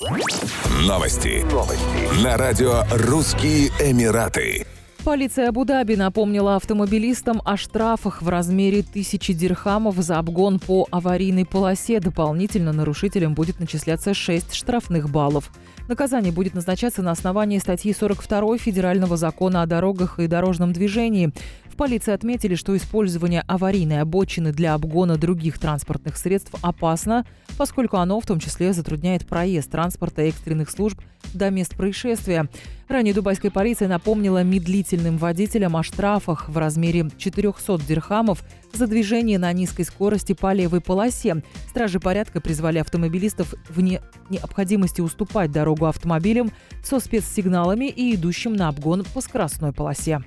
[0.00, 1.44] Новости.
[1.52, 2.24] Новости.
[2.24, 4.64] На радио «Русские Эмираты».
[5.04, 12.00] Полиция Абу-Даби напомнила автомобилистам о штрафах в размере тысячи дирхамов за обгон по аварийной полосе.
[12.00, 15.50] Дополнительно нарушителям будет начисляться 6 штрафных баллов.
[15.88, 21.32] Наказание будет назначаться на основании статьи 42 Федерального закона о дорогах и дорожном движении.
[21.80, 27.24] Полиции отметили, что использование аварийной обочины для обгона других транспортных средств опасно,
[27.56, 31.00] поскольку оно в том числе затрудняет проезд транспорта экстренных служб
[31.32, 32.50] до мест происшествия.
[32.86, 39.50] Ранее дубайская полиция напомнила медлительным водителям о штрафах в размере 400 дирхамов за движение на
[39.54, 41.42] низкой скорости по левой полосе.
[41.70, 46.52] Стражи порядка призвали автомобилистов вне необходимости уступать дорогу автомобилям
[46.84, 50.20] со спецсигналами и идущим на обгон по скоростной полосе.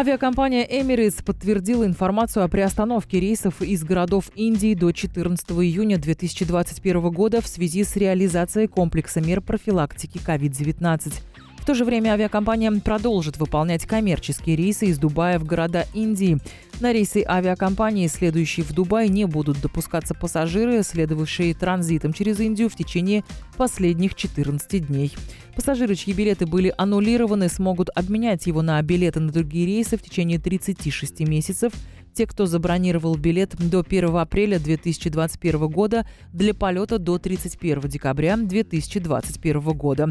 [0.00, 7.42] Авиакомпания Emirates подтвердила информацию о приостановке рейсов из городов Индии до 14 июня 2021 года
[7.42, 11.12] в связи с реализацией комплекса мер профилактики COVID-19.
[11.60, 16.38] В то же время авиакомпания продолжит выполнять коммерческие рейсы из Дубая в города Индии.
[16.80, 22.74] На рейсы авиакомпании, следующие в Дубай, не будут допускаться пассажиры, следовавшие транзитом через Индию в
[22.74, 23.24] течение
[23.58, 25.12] последних 14 дней.
[25.54, 30.38] Пассажиры, чьи билеты были аннулированы, смогут обменять его на билеты на другие рейсы в течение
[30.38, 31.74] 36 месяцев.
[32.14, 39.60] Те, кто забронировал билет до 1 апреля 2021 года для полета до 31 декабря 2021
[39.60, 40.08] года.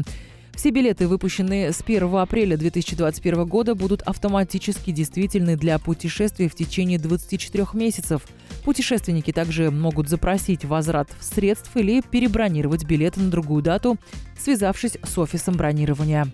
[0.54, 6.98] Все билеты, выпущенные с 1 апреля 2021 года, будут автоматически действительны для путешествий в течение
[6.98, 8.22] 24 месяцев.
[8.64, 13.98] Путешественники также могут запросить возврат средств или перебронировать билеты на другую дату,
[14.38, 16.26] связавшись с офисом бронирования.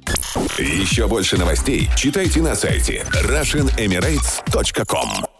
[0.59, 5.36] Еще больше новостей читайте на сайте RussianEmirates.com